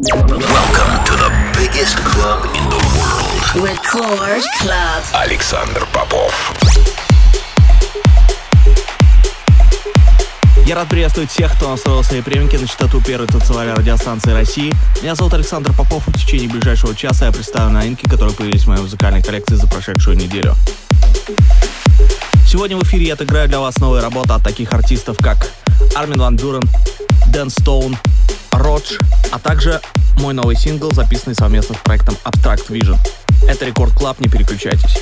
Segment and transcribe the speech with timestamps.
[0.00, 3.66] Welcome to the biggest club in the world.
[3.66, 5.02] Record Club.
[5.12, 6.54] Александр Попов.
[10.64, 14.72] Я рад приветствовать всех, кто настроил свои приемники на частоту первой танцевальной радиостанции России.
[15.02, 18.68] Меня зовут Александр Попов, и в течение ближайшего часа я представлю новинки, которые появились в
[18.68, 20.54] моей музыкальной коллекции за прошедшую неделю.
[22.46, 25.50] Сегодня в эфире я отыграю для вас новые работы от таких артистов, как
[25.96, 26.68] Армин Ван Бюрен,
[27.32, 27.98] Дэн Стоун,
[28.58, 28.98] Родж,
[29.30, 29.80] а также
[30.18, 32.96] мой новый сингл, записанный совместно с проектом Abstract Vision.
[33.48, 34.98] Это Рекорд Клаб, не переключайтесь.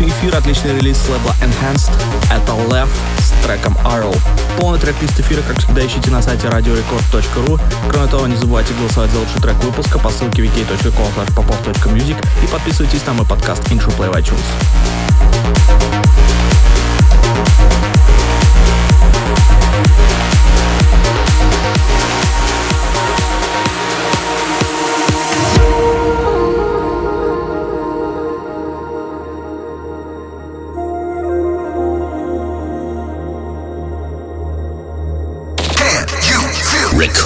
[0.00, 1.92] Сегодняшний эфир отличный релиз с лейбла Enhanced.
[2.30, 2.88] Это Lev
[3.18, 4.16] с треком Arrow.
[4.58, 7.60] Полный трек-лист эфира, как всегда, ищите на сайте radiorecord.ru.
[7.90, 11.96] Кроме того, не забывайте голосовать за лучший трек выпуска по ссылке wiki.com
[12.42, 14.40] и подписывайтесь на мой подкаст Intro Play в iTunes.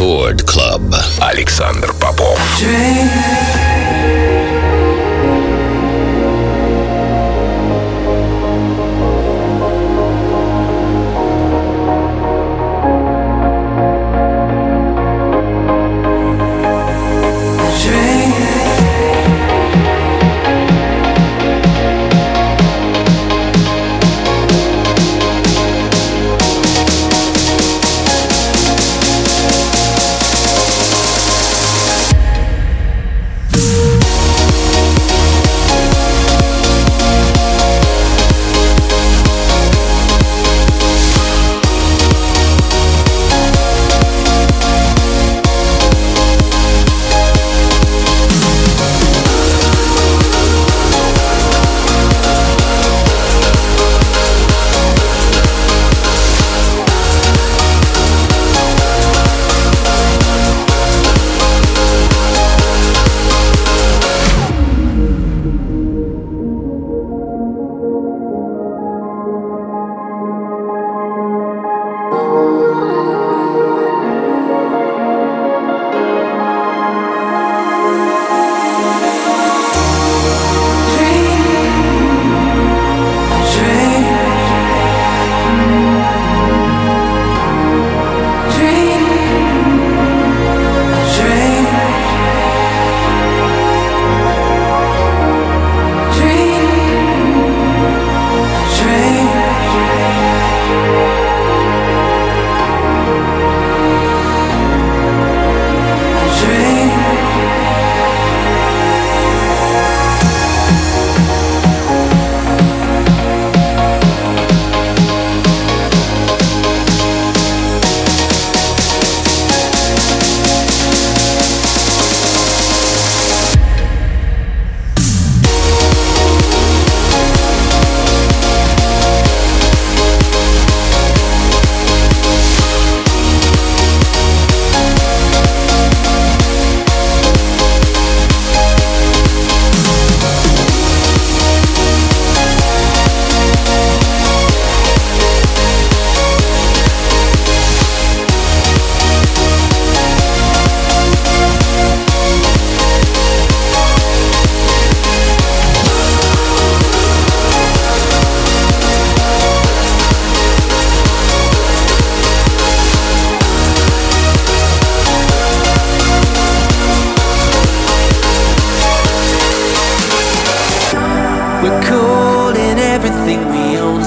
[0.05, 0.95] Record Club.
[1.19, 2.39] Александр Попов.
[2.61, 3.64] Drink.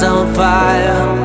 [0.04, 1.17] on fire.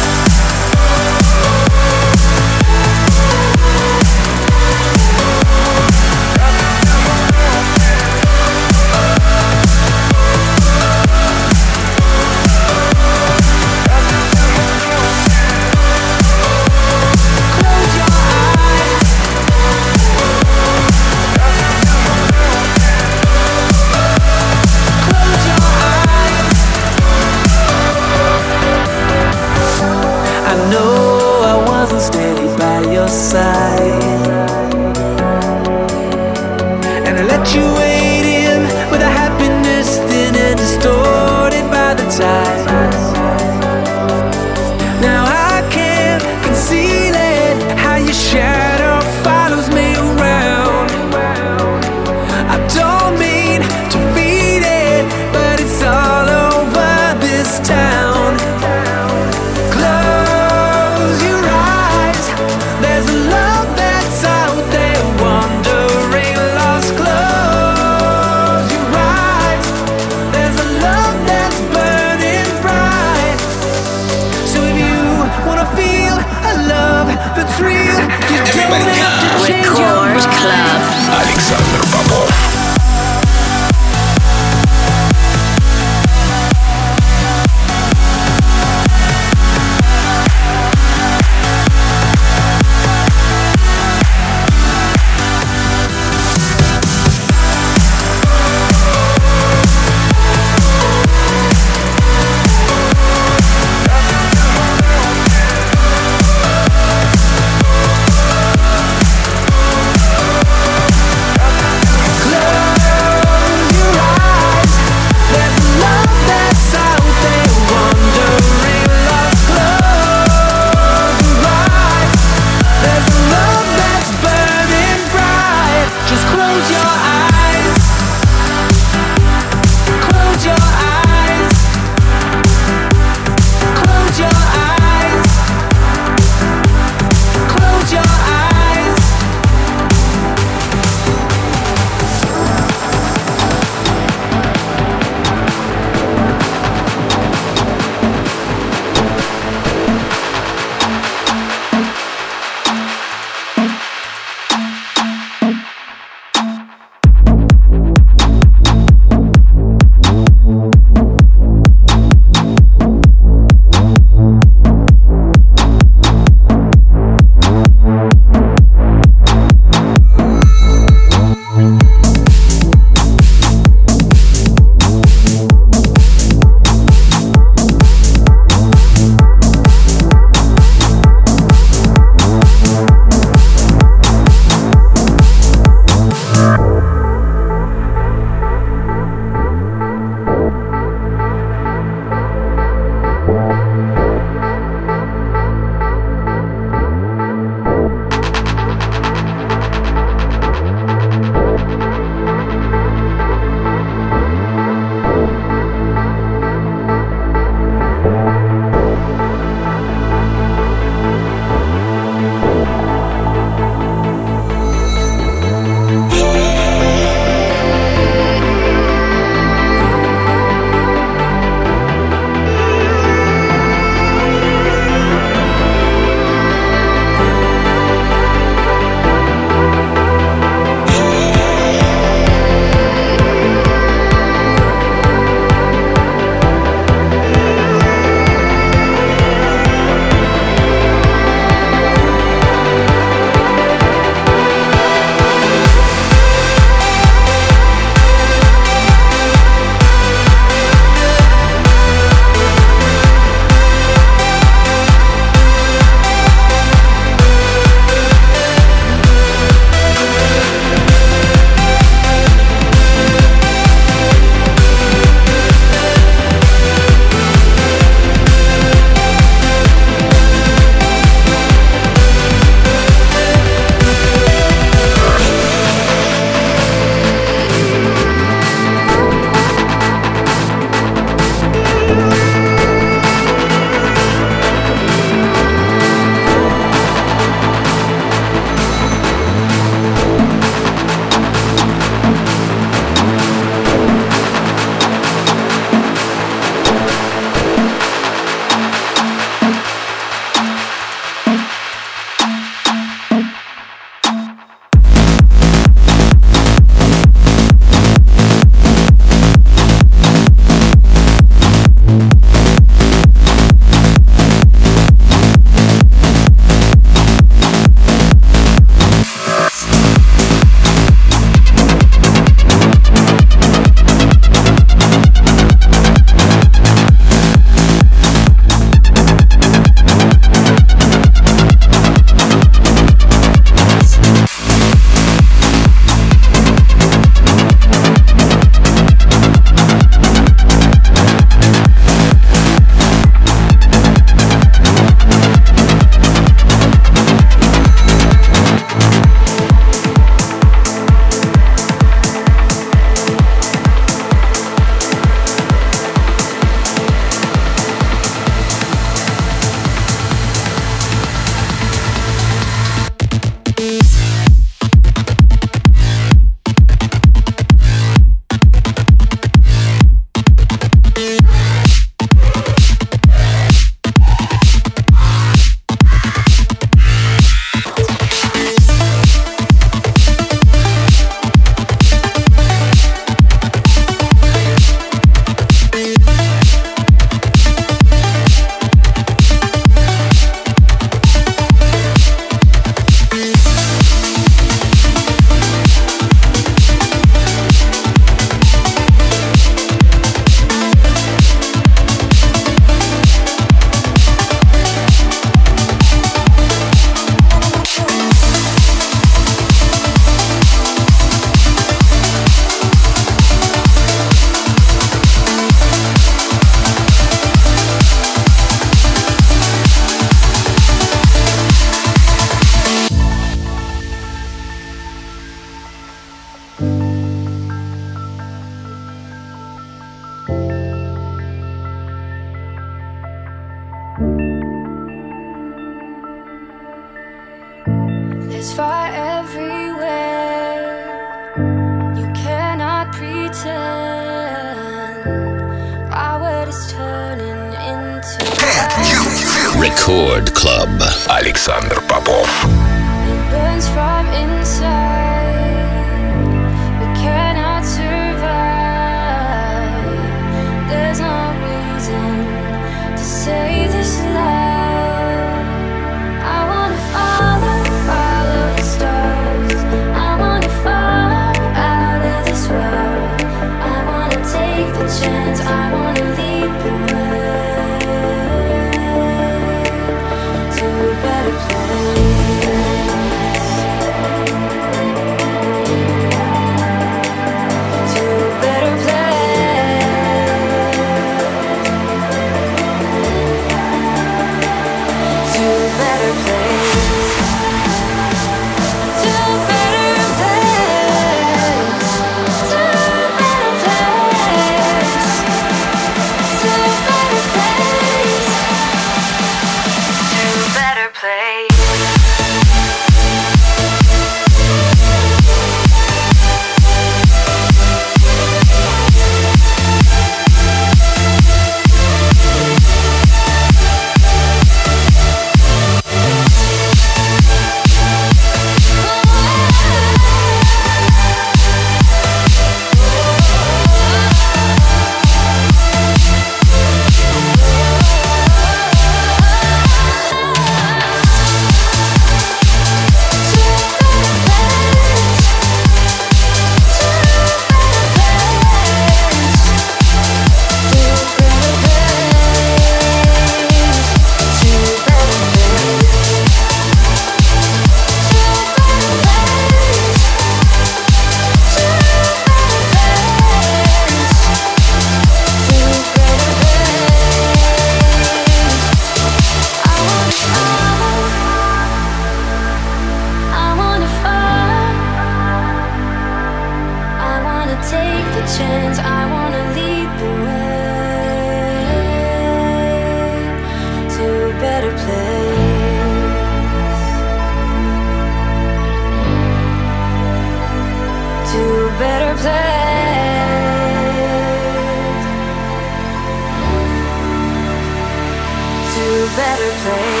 [599.63, 600.00] say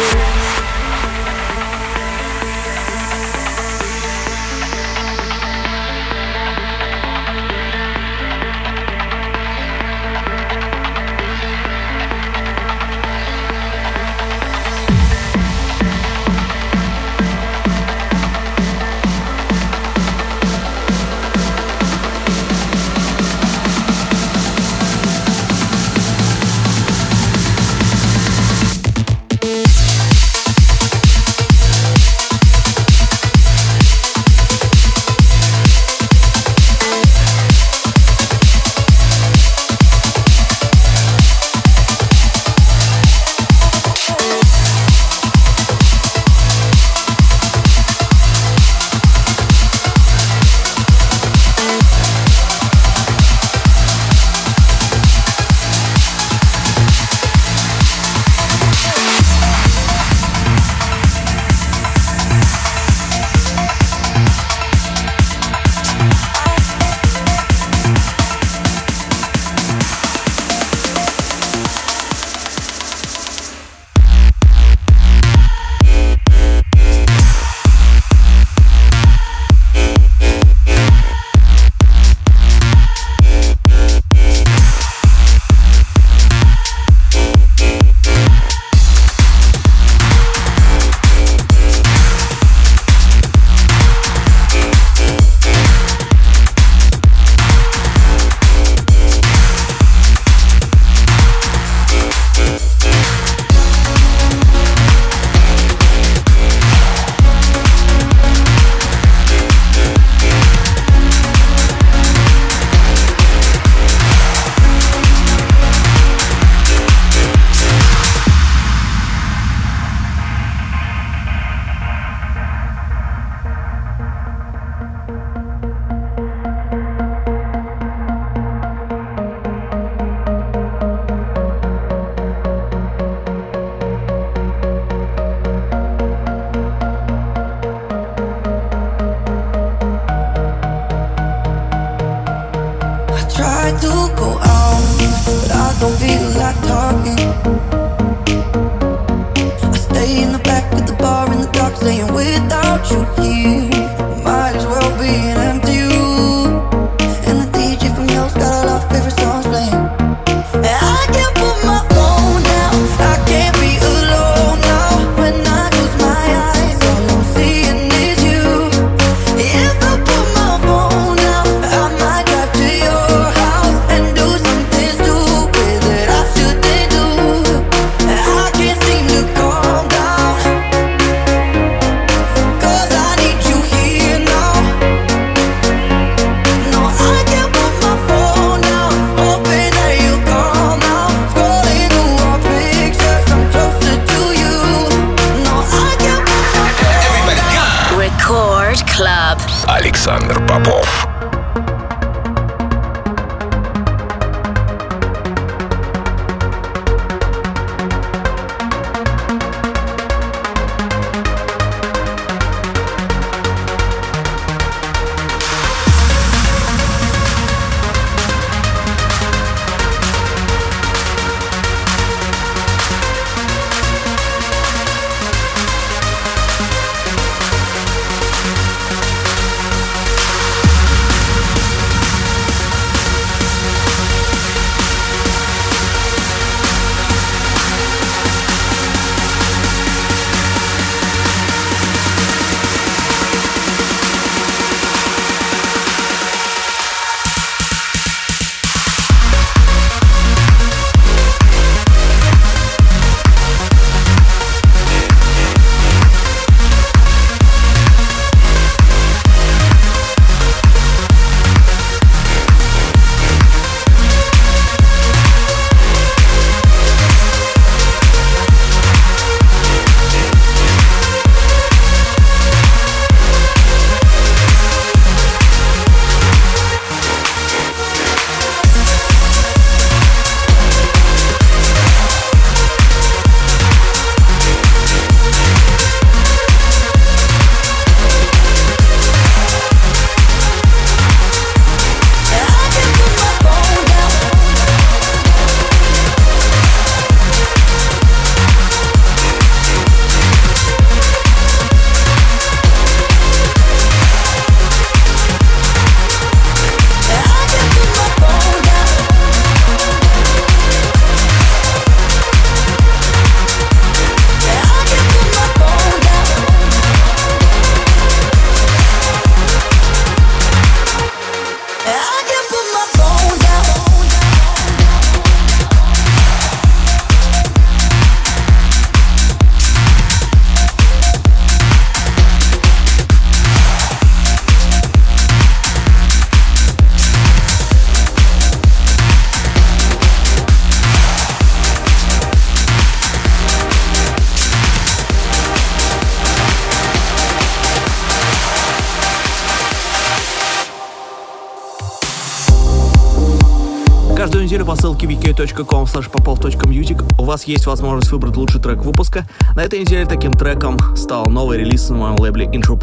[355.21, 359.25] wiki.com popov.music у вас есть возможность выбрать лучший трек выпуска.
[359.55, 362.77] На этой неделе таким треком стал новый релиз на моем лейбле Intro.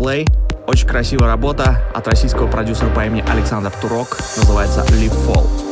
[0.67, 4.19] Очень красивая работа от российского продюсера по имени Александр Турок.
[4.37, 5.68] Называется Live Fall.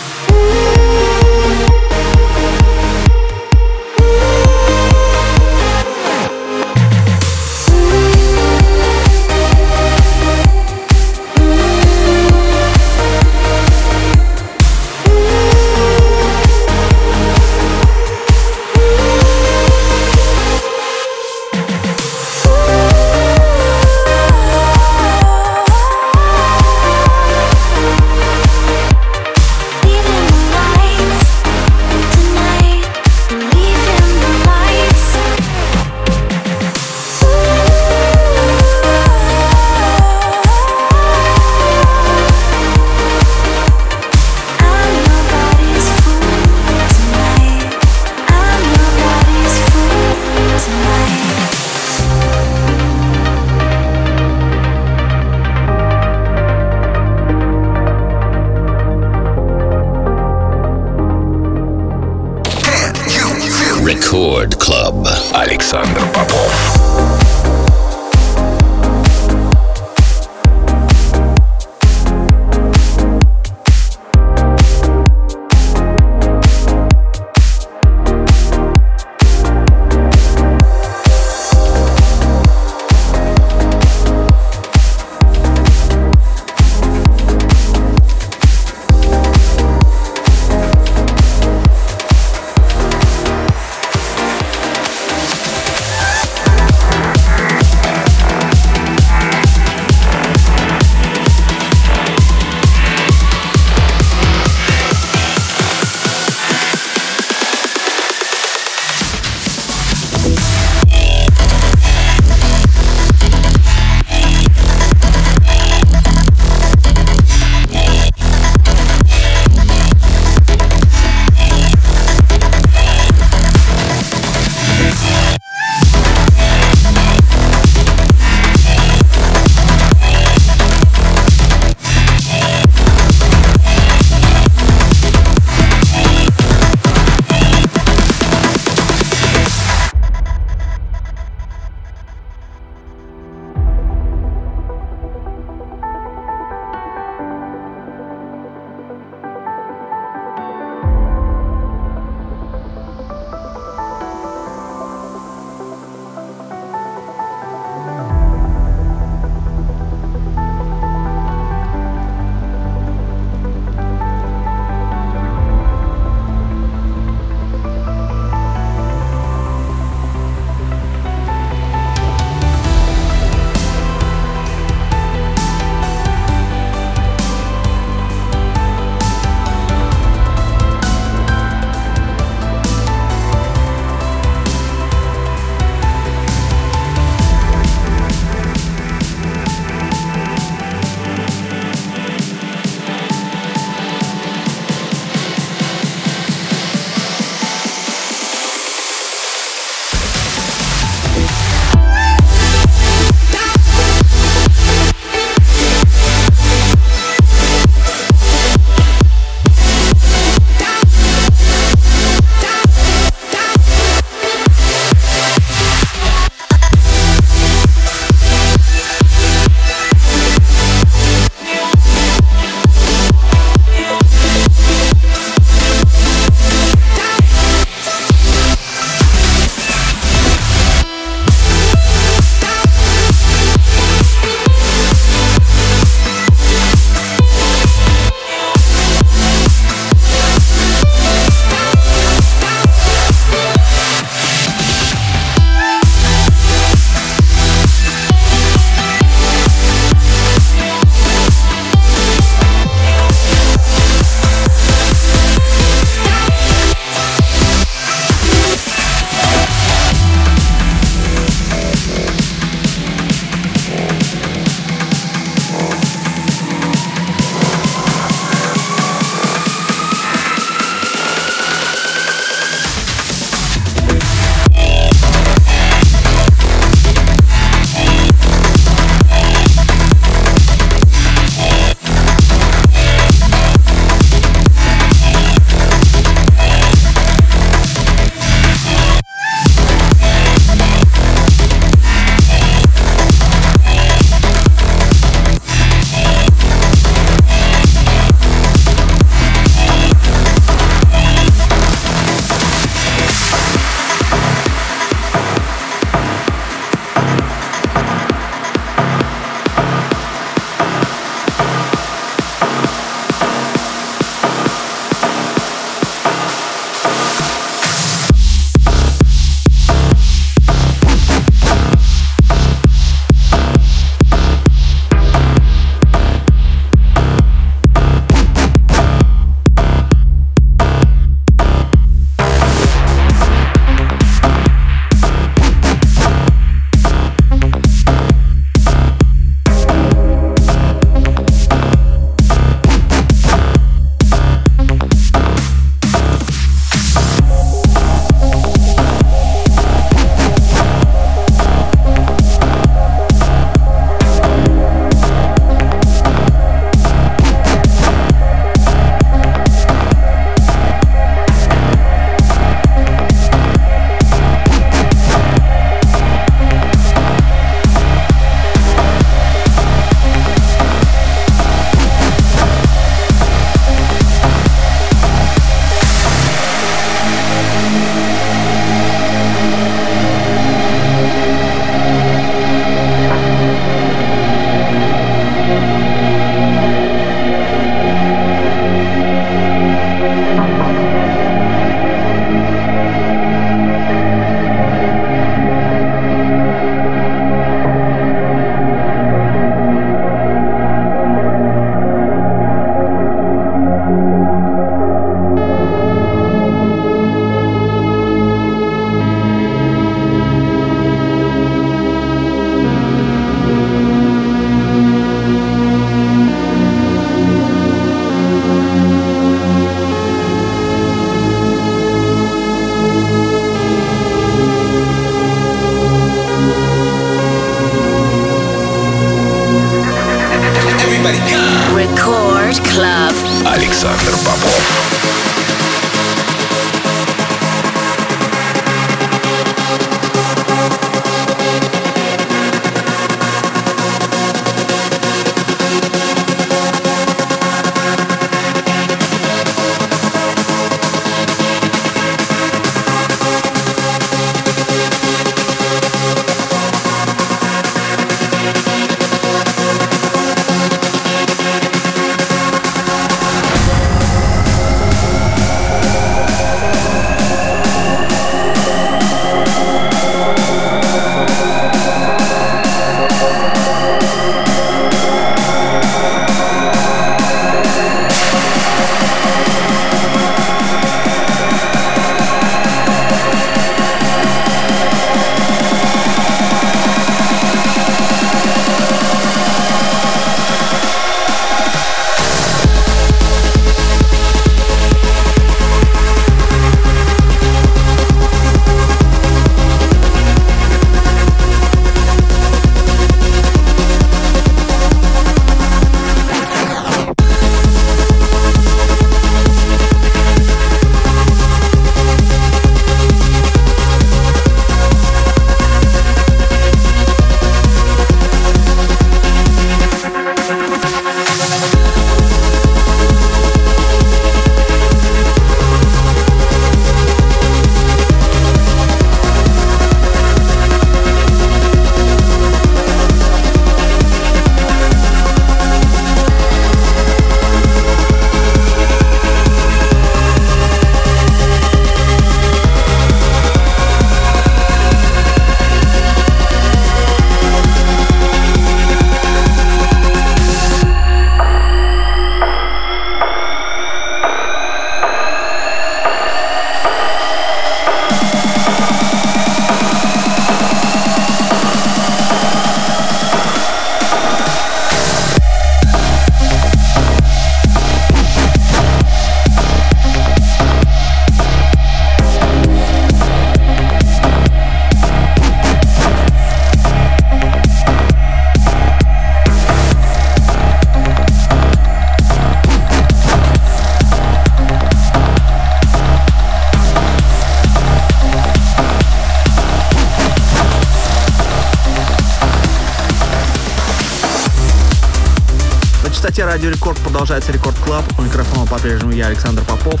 [596.58, 598.04] Радио Рекорд продолжается Рекорд Клаб.
[598.18, 600.00] У микрофона по-прежнему я, Александр Попов.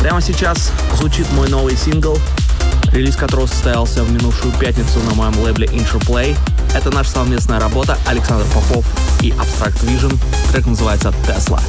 [0.00, 2.18] Прямо сейчас звучит мой новый сингл,
[2.90, 6.36] релиз которого состоялся в минувшую пятницу на моем лейбле Intro Play.
[6.74, 8.84] Это наша совместная работа Александр Попов
[9.20, 10.18] и Abstract Vision.
[10.50, 11.60] Трек называется «Tesla».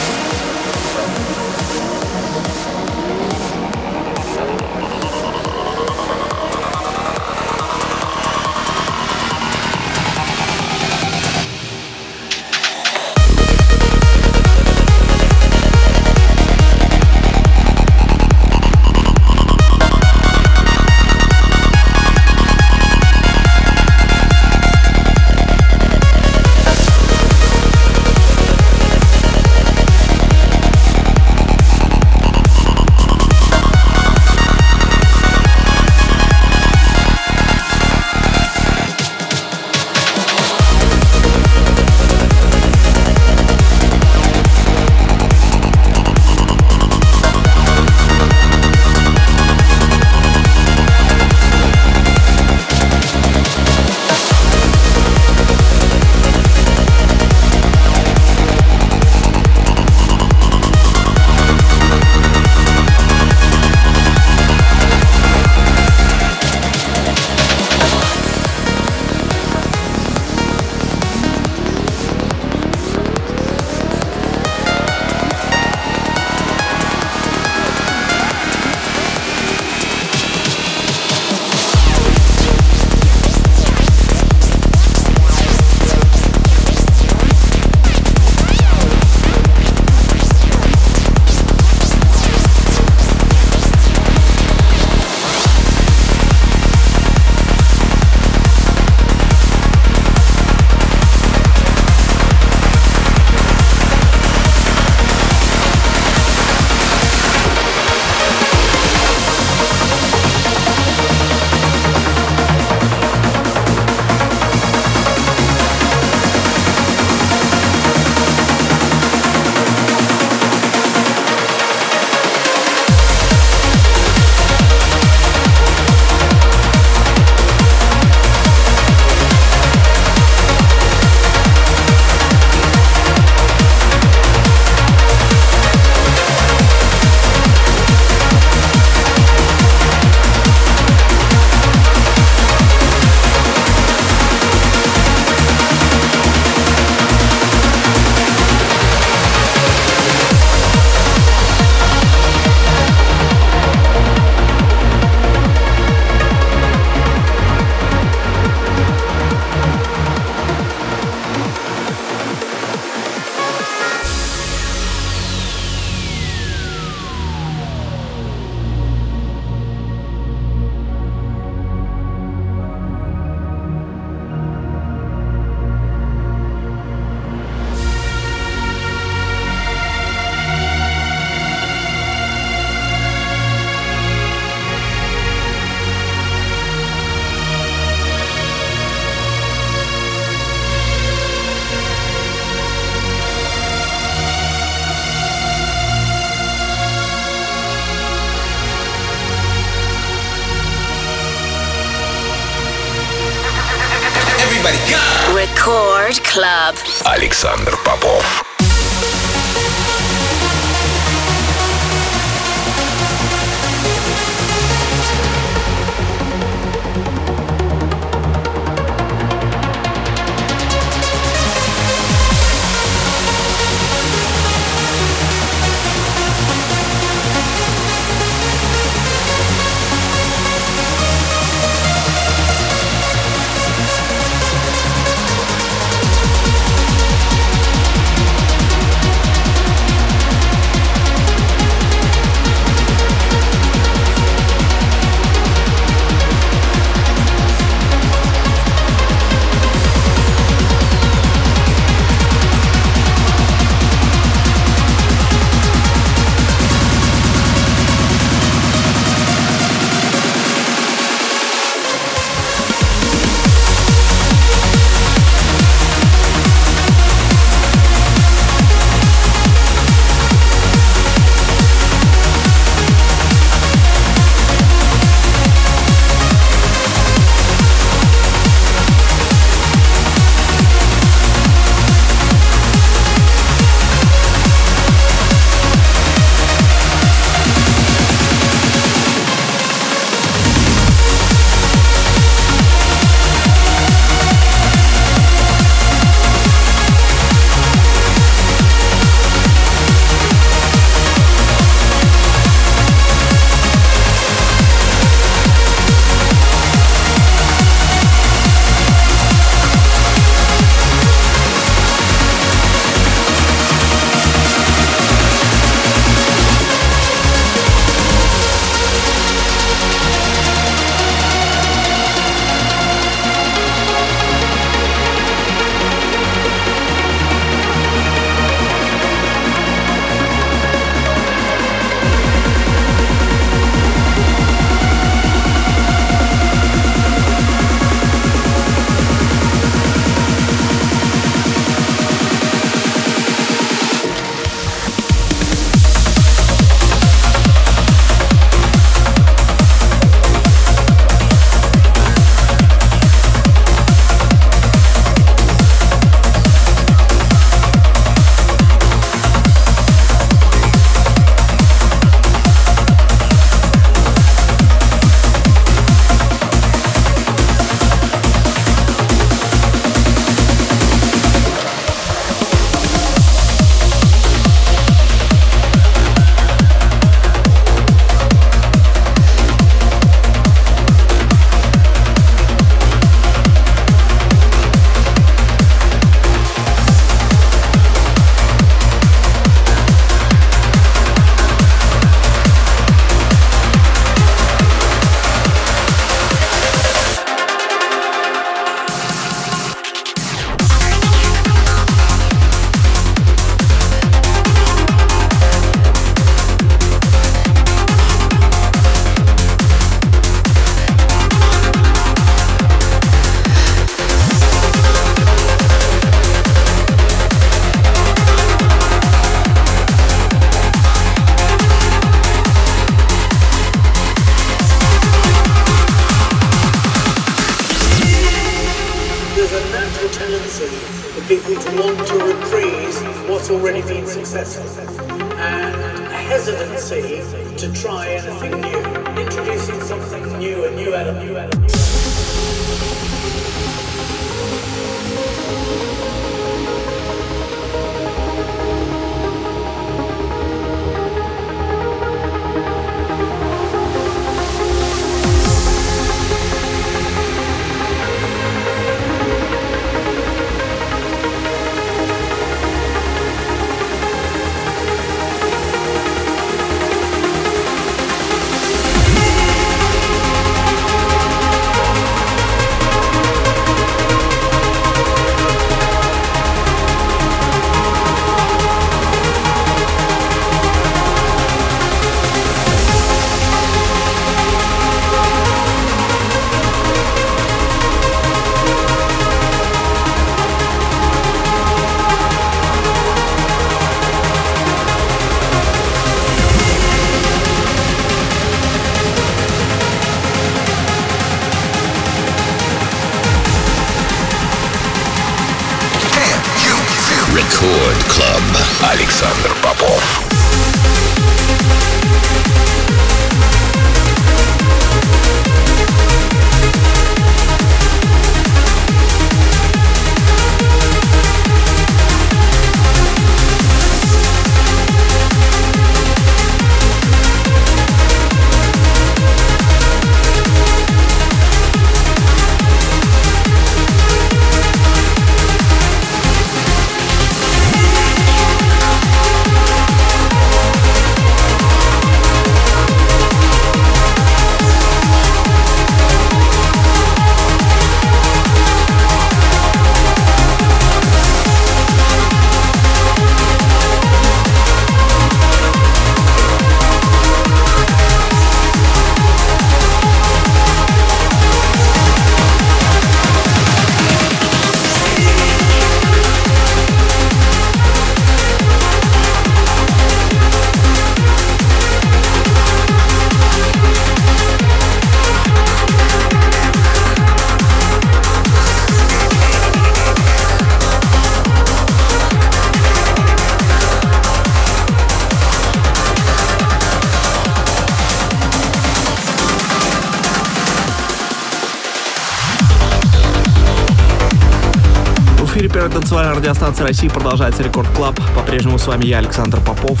[596.08, 598.18] Танцевальной радиостанции России продолжается Рекорд Клаб.
[598.34, 600.00] По-прежнему с вами я, Александр Попов.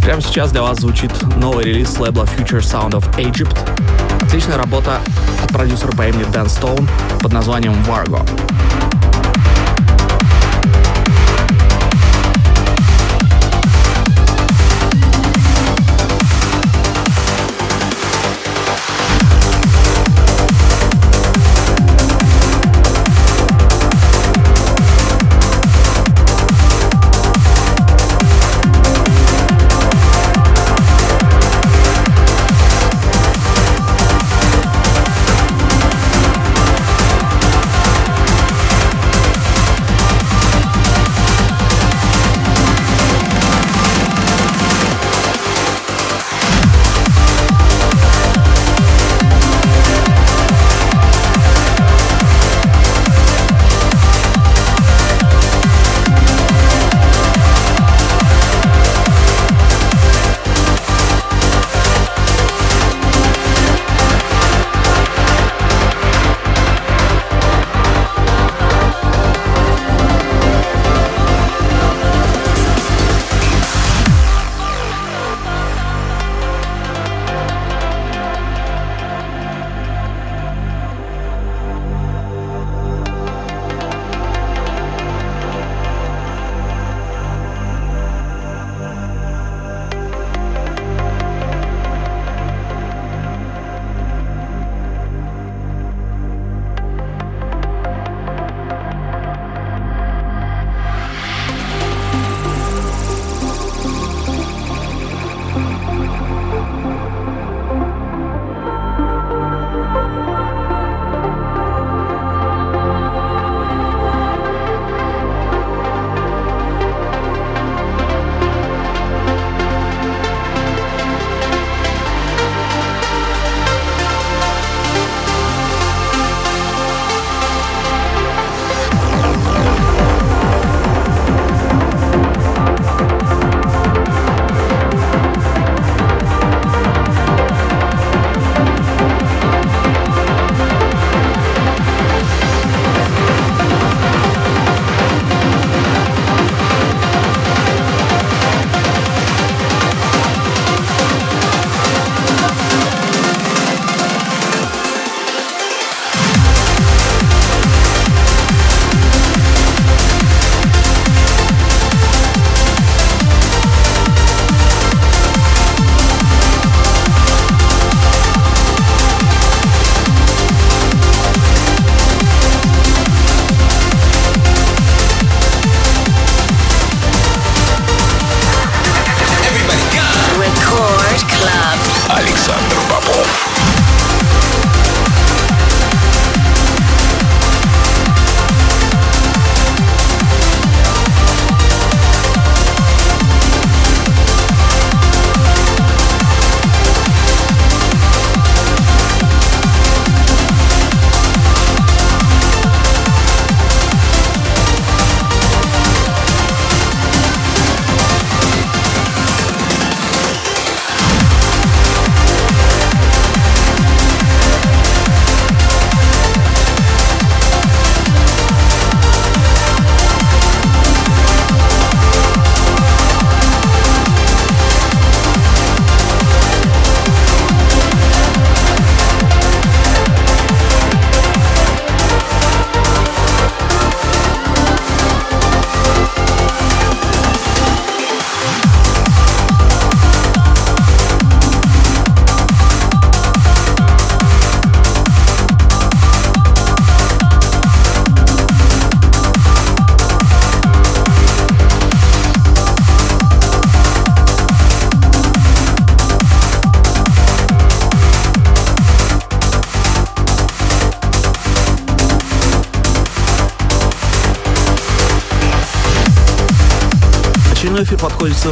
[0.00, 3.58] Прямо сейчас для вас звучит новый релиз лейбла Future Sound of Egypt.
[4.22, 5.00] Отличная работа
[5.42, 6.88] от продюсера по имени Дэн Стоун
[7.20, 8.24] под названием Vargo.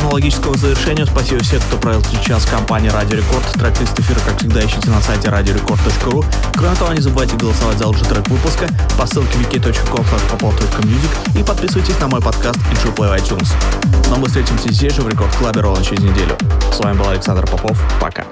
[0.03, 1.07] Логическому завершению.
[1.07, 3.45] Спасибо всем, кто провел час компании Радио Рекорд.
[3.53, 6.25] Трек-лист эфира, как всегда, ищите на сайте radiorecord.ru.
[6.55, 8.69] Кроме того, не забывайте голосовать за лучший трек выпуска
[8.99, 13.53] по ссылке wiki.com.music и подписывайтесь на мой подкаст и Play iTunes.
[14.11, 16.37] Но мы встретимся здесь же в Рекорд Клабе ровно через неделю.
[16.73, 17.79] С вами был Александр Попов.
[18.01, 18.25] Пока.